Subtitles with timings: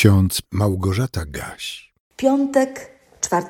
[0.00, 1.92] ksiądz Małgorzata Gaś.
[2.16, 3.46] Piątek 4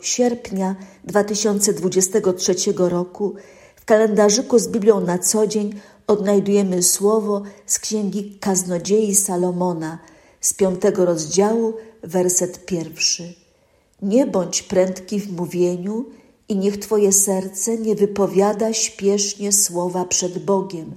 [0.00, 3.34] sierpnia 2023 roku
[3.76, 9.98] w kalendarzyku z Biblią na co dzień odnajdujemy słowo z księgi Kaznodziei Salomona
[10.40, 13.34] z piątego rozdziału, werset pierwszy.
[14.02, 16.04] Nie bądź prędki w mówieniu
[16.48, 20.94] i niech Twoje serce nie wypowiada śpiesznie słowa przed Bogiem,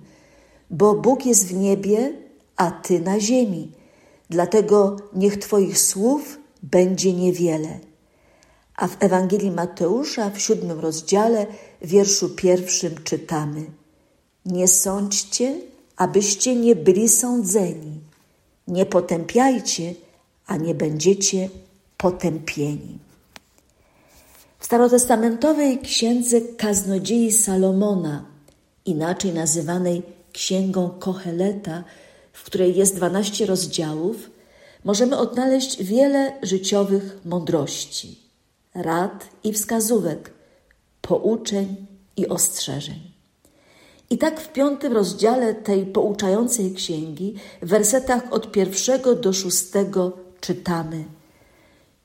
[0.69, 2.13] bo Bóg jest w niebie,
[2.55, 3.78] a Ty na ziemi.
[4.29, 7.79] Dlatego niech Twoich słów będzie niewiele.
[8.75, 11.47] A w Ewangelii Mateusza w siódmym rozdziale,
[11.81, 13.65] wierszu pierwszym czytamy:
[14.45, 15.55] Nie sądźcie,
[15.95, 17.99] abyście nie byli sądzeni.
[18.67, 19.95] Nie potępiajcie,
[20.45, 21.49] a nie będziecie
[21.97, 22.99] potępieni.
[24.59, 28.25] W starotestamentowej księdze kaznodziei Salomona,
[28.85, 30.01] inaczej nazywanej
[30.33, 31.83] Księgą Koheleta,
[32.39, 34.29] w której jest 12 rozdziałów,
[34.83, 38.19] możemy odnaleźć wiele życiowych mądrości,
[38.75, 40.31] rad i wskazówek,
[41.01, 41.75] pouczeń
[42.17, 42.99] i ostrzeżeń.
[44.09, 51.03] I tak w piątym rozdziale tej pouczającej księgi, w wersetach od pierwszego do szóstego czytamy: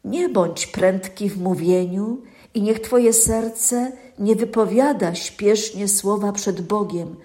[0.04, 2.22] Nie bądź prędki w mówieniu
[2.54, 7.16] i niech Twoje serce nie wypowiada śpiesznie słowa przed Bogiem,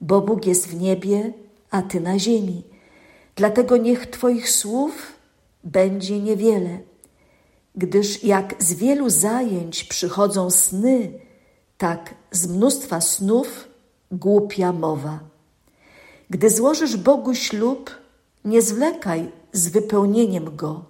[0.00, 1.32] bo Bóg jest w niebie,
[1.72, 2.62] a Ty na ziemi.
[3.36, 5.12] Dlatego niech Twoich słów
[5.64, 6.78] będzie niewiele,
[7.76, 11.12] gdyż jak z wielu zajęć przychodzą sny,
[11.78, 13.68] tak z mnóstwa snów
[14.12, 15.20] głupia mowa.
[16.30, 17.90] Gdy złożysz Bogu ślub,
[18.44, 20.84] nie zwlekaj z wypełnieniem go,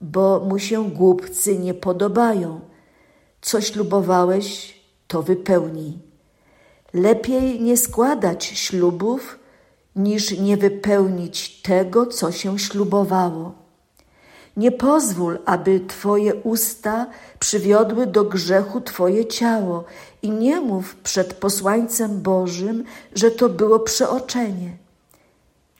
[0.00, 2.60] bo mu się głupcy nie podobają.
[3.40, 4.74] Co ślubowałeś,
[5.08, 5.98] to wypełnij.
[6.94, 9.38] Lepiej nie składać ślubów,
[9.96, 13.52] niż nie wypełnić tego, co się ślubowało.
[14.56, 17.06] Nie pozwól, aby Twoje usta
[17.38, 19.84] przywiodły do grzechu Twoje ciało
[20.22, 22.84] i nie mów przed posłańcem Bożym,
[23.14, 24.76] że to było przeoczenie.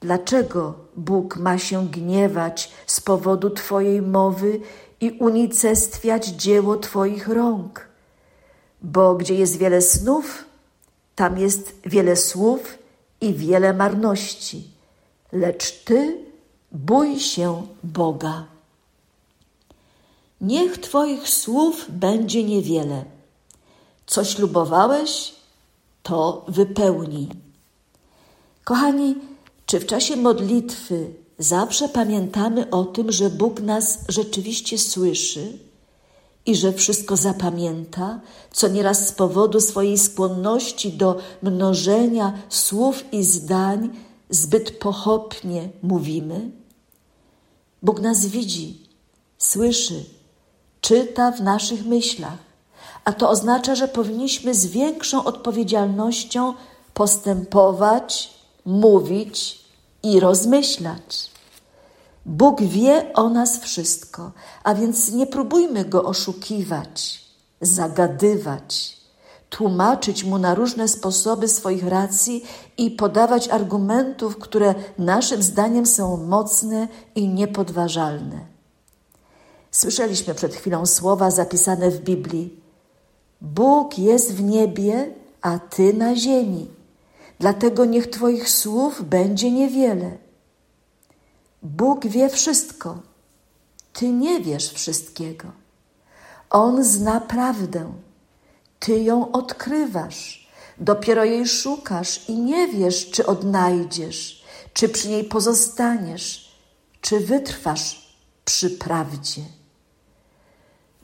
[0.00, 4.60] Dlaczego Bóg ma się gniewać z powodu Twojej mowy
[5.00, 7.88] i unicestwiać dzieło Twoich rąk?
[8.82, 10.44] Bo gdzie jest wiele snów,
[11.15, 12.78] tam jest wiele słów
[13.22, 14.65] i wiele marności,
[15.33, 16.25] lecz Ty
[16.72, 18.44] bój się Boga.
[20.41, 23.05] Niech Twoich słów będzie niewiele.
[24.06, 25.34] Co ślubowałeś,
[26.03, 27.28] to wypełnij.
[28.65, 29.15] Kochani,
[29.66, 35.59] czy w czasie modlitwy zawsze pamiętamy o tym, że Bóg nas rzeczywiście słyszy
[36.47, 38.20] i że wszystko zapamięta,
[38.53, 43.91] co nieraz z powodu swojej skłonności do mnożenia słów i zdań
[44.30, 46.50] zbyt pochopnie mówimy?
[47.82, 48.88] Bóg nas widzi,
[49.38, 50.04] słyszy,
[50.80, 52.38] czyta w naszych myślach,
[53.04, 56.54] a to oznacza, że powinniśmy z większą odpowiedzialnością
[56.94, 59.64] postępować, mówić
[60.03, 61.31] i rozmyślać.
[62.27, 64.33] Bóg wie o nas wszystko,
[64.65, 67.25] a więc nie próbujmy go oszukiwać,
[67.60, 68.97] zagadywać,
[69.50, 72.44] tłumaczyć mu na różne sposoby swoich racji
[72.78, 78.41] i podawać argumentów, które naszym zdaniem są mocne i niepodważalne.
[79.71, 82.60] Słyszeliśmy przed chwilą słowa zapisane w Biblii:
[83.41, 86.71] Bóg jest w niebie, a ty na ziemi.
[87.39, 90.22] Dlatego niech Twoich słów będzie niewiele.
[91.62, 92.98] Bóg wie wszystko.
[93.92, 95.48] Ty nie wiesz wszystkiego.
[96.50, 97.92] On zna prawdę.
[98.78, 100.48] Ty ją odkrywasz.
[100.78, 106.52] Dopiero jej szukasz i nie wiesz, czy odnajdziesz, czy przy niej pozostaniesz,
[107.00, 109.42] czy wytrwasz przy prawdzie.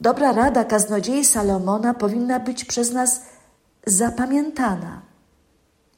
[0.00, 3.20] Dobra rada kaznodziei Salomona powinna być przez nas
[3.86, 5.07] zapamiętana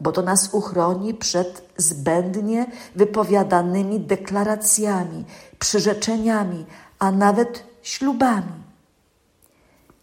[0.01, 2.67] bo to nas uchroni przed zbędnie
[2.97, 5.25] wypowiadanymi deklaracjami,
[5.59, 6.67] przyrzeczeniami,
[6.99, 8.61] a nawet ślubami.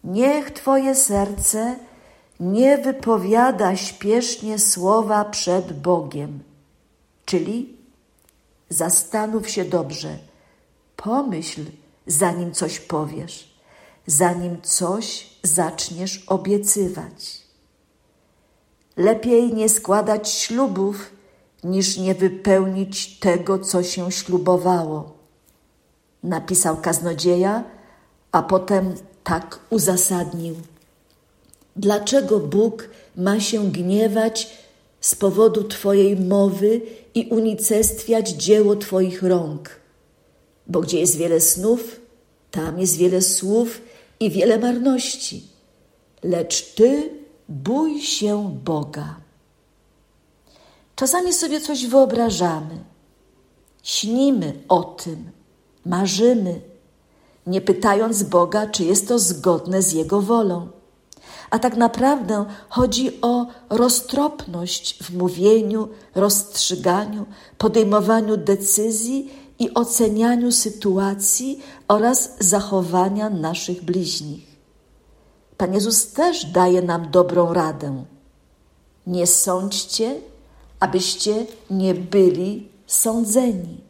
[0.04, 1.76] Niech Twoje serce
[2.40, 6.40] nie wypowiada śpiesznie słowa przed Bogiem,
[7.26, 7.78] czyli
[8.70, 10.18] zastanów się dobrze,
[10.96, 11.66] pomyśl,
[12.08, 13.58] zanim coś powiesz,
[14.08, 17.47] zanim coś zaczniesz obiecywać.
[18.98, 21.12] Lepiej nie składać ślubów,
[21.64, 25.18] niż nie wypełnić tego, co się ślubowało.
[26.24, 27.64] Napisał kaznodzieja,
[28.32, 30.56] a potem tak uzasadnił.
[31.76, 34.58] Dlaczego Bóg ma się gniewać
[35.02, 36.82] z powodu Twojej mowy
[37.16, 39.78] i unicestwiać dzieło Twoich rąk?
[40.68, 42.02] bo gdzie jest wiele snów,
[42.52, 43.82] tam jest wiele słów
[44.20, 45.44] i wiele marności.
[46.24, 47.10] Lecz ty
[47.50, 49.16] bój się Boga.
[50.96, 52.84] Czasami sobie coś wyobrażamy,
[53.84, 55.32] śnimy o tym,
[55.86, 56.62] marzymy,
[57.48, 60.68] nie pytając Boga, czy jest to zgodne z Jego wolą.
[61.50, 67.26] A tak naprawdę chodzi o roztropność w mówieniu, rozstrzyganiu,
[67.58, 74.47] podejmowaniu decyzji i ocenianiu sytuacji oraz zachowania naszych bliźnich.
[75.58, 78.04] Pan Jezus też daje nam dobrą radę.
[79.08, 80.16] Nie sądźcie,
[80.80, 83.82] abyście nie byli sądzeni.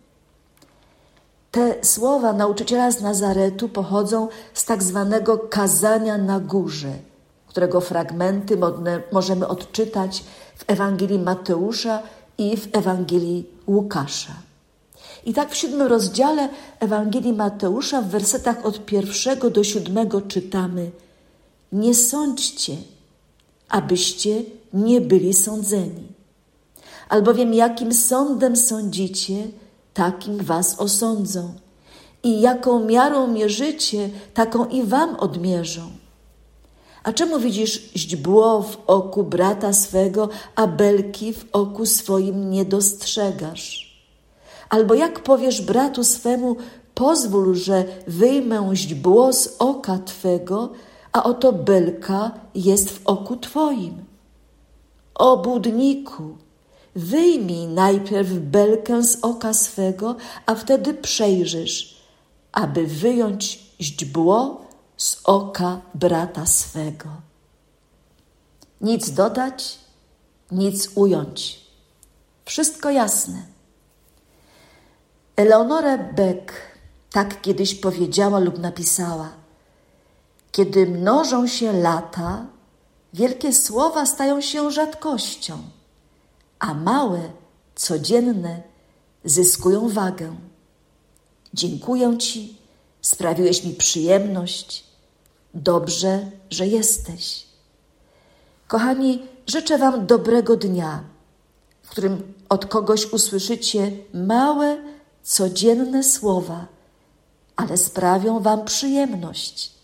[1.51, 6.93] Te słowa nauczyciela z Nazaretu pochodzą z tak zwanego kazania na górze,
[7.47, 8.57] którego fragmenty
[9.11, 10.23] możemy odczytać
[10.55, 12.01] w Ewangelii Mateusza
[12.37, 14.33] i w Ewangelii Łukasza.
[15.25, 16.49] I tak w siódmym rozdziale
[16.79, 20.91] Ewangelii Mateusza w wersetach od pierwszego do siódmego czytamy:
[21.71, 22.75] Nie sądźcie,
[23.69, 24.43] abyście
[24.73, 26.07] nie byli sądzeni.
[27.09, 29.47] Albowiem jakim sądem sądzicie,
[29.93, 31.53] takim was osądzą.
[32.23, 35.81] I jaką miarą mierzycie, taką i wam odmierzą.
[37.03, 43.87] A czemu widzisz źdźbło w oku brata swego, a belki w oku swoim nie dostrzegasz?
[44.69, 46.55] Albo jak powiesz bratu swemu,
[46.93, 50.69] pozwól, że wyjmę źdźbło z oka twego,
[51.17, 54.05] a oto belka jest w oku twoim.
[55.15, 56.37] O budniku,
[56.95, 60.15] Wyjmij najpierw belkę z oka swego,
[60.45, 62.01] a wtedy przejrzysz,
[62.51, 64.61] aby wyjąć źdźbło
[64.97, 67.09] z oka brata swego.
[68.81, 69.79] Nic dodać,
[70.51, 71.61] nic ująć.
[72.45, 73.45] Wszystko jasne.
[75.35, 76.53] Eleonora Beck
[77.11, 79.29] tak kiedyś powiedziała lub napisała:
[80.57, 82.45] Kiedy mnożą się lata,
[83.13, 85.57] wielkie słowa stają się rzadkością
[86.59, 87.21] a małe,
[87.75, 88.61] codzienne
[89.25, 90.35] zyskują wagę.
[91.53, 92.57] Dziękuję Ci,
[93.01, 94.83] sprawiłeś mi przyjemność.
[95.53, 97.47] Dobrze, że jesteś.
[98.67, 101.03] Kochani, życzę Wam dobrego dnia,
[101.83, 104.77] w którym od kogoś usłyszycie małe,
[105.23, 106.65] codzienne słowa,
[107.55, 109.76] ale sprawią Wam przyjemność.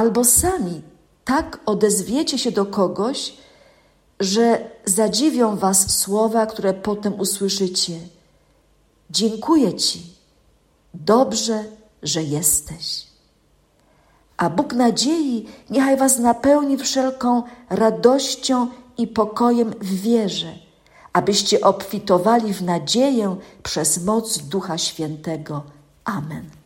[0.00, 0.82] Albo sami
[1.24, 3.34] tak odezwiecie się do kogoś,
[4.20, 7.92] że zadziwią Was słowa, które potem usłyszycie.
[9.10, 10.02] Dziękuję Ci,
[10.94, 11.64] dobrze,
[12.02, 13.06] że jesteś.
[14.36, 18.68] A Bóg nadziei niechaj Was napełni wszelką radością
[18.98, 20.52] i pokojem w wierze,
[21.12, 25.62] abyście obfitowali w nadzieję przez moc Ducha Świętego.
[26.04, 26.50] Amen.